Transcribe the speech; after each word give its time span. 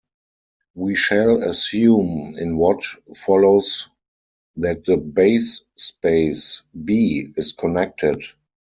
We 0.73 0.95
shall 0.95 1.43
assume 1.43 2.33
in 2.39 2.57
what 2.57 2.83
follows 3.15 3.87
that 4.55 4.83
the 4.83 4.97
base 4.97 5.63
space 5.75 6.63
"B" 6.83 7.27
is 7.37 7.51
connected. 7.51 8.23